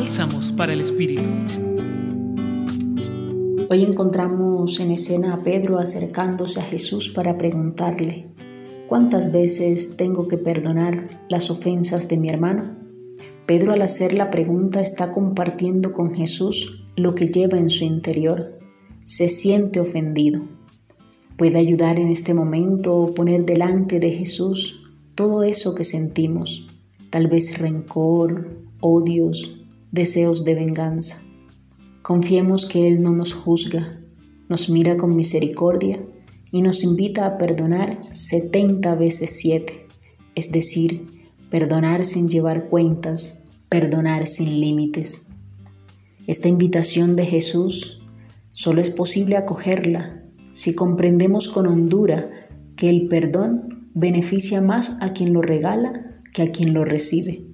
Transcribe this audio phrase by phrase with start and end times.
[0.00, 1.28] Bálsamos para el Espíritu.
[3.68, 8.28] Hoy encontramos en escena a Pedro acercándose a Jesús para preguntarle,
[8.86, 12.76] ¿cuántas veces tengo que perdonar las ofensas de mi hermano?
[13.44, 18.56] Pedro al hacer la pregunta está compartiendo con Jesús lo que lleva en su interior.
[19.02, 20.42] Se siente ofendido.
[21.36, 24.80] Puede ayudar en este momento poner delante de Jesús
[25.16, 26.68] todo eso que sentimos,
[27.10, 29.58] tal vez rencor, odios,
[29.92, 31.22] deseos de venganza.
[32.02, 34.00] Confiemos que Él no nos juzga,
[34.48, 36.00] nos mira con misericordia
[36.50, 39.86] y nos invita a perdonar 70 veces 7,
[40.34, 41.06] es decir,
[41.50, 45.26] perdonar sin llevar cuentas, perdonar sin límites.
[46.26, 48.02] Esta invitación de Jesús
[48.52, 52.30] solo es posible acogerla si comprendemos con hondura
[52.76, 57.47] que el perdón beneficia más a quien lo regala que a quien lo recibe.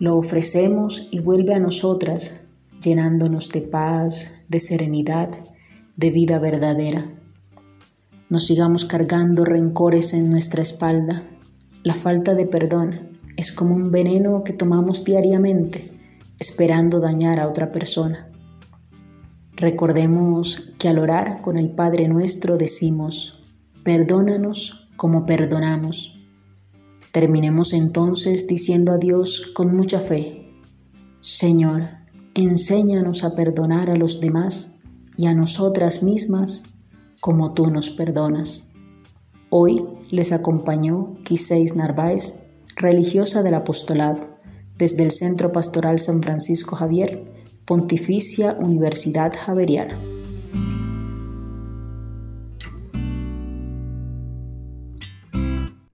[0.00, 2.40] Lo ofrecemos y vuelve a nosotras,
[2.82, 5.28] llenándonos de paz, de serenidad,
[5.94, 7.12] de vida verdadera.
[8.30, 11.22] No sigamos cargando rencores en nuestra espalda.
[11.82, 15.92] La falta de perdón es como un veneno que tomamos diariamente,
[16.38, 18.30] esperando dañar a otra persona.
[19.54, 23.38] Recordemos que al orar con el Padre nuestro decimos,
[23.84, 26.19] perdónanos como perdonamos.
[27.12, 30.48] Terminemos entonces diciendo a Dios con mucha fe,
[31.20, 31.82] Señor,
[32.34, 34.76] enséñanos a perdonar a los demás
[35.16, 36.62] y a nosotras mismas
[37.20, 38.70] como tú nos perdonas.
[39.50, 42.44] Hoy les acompañó Quiseis Narváez,
[42.76, 44.38] religiosa del apostolado,
[44.76, 47.24] desde el Centro Pastoral San Francisco Javier,
[47.64, 49.98] Pontificia Universidad Javeriana.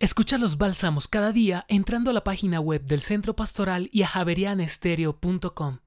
[0.00, 4.06] Escucha los bálsamos cada día entrando a la página web del Centro Pastoral y a
[4.06, 5.80] javerianestereo.com.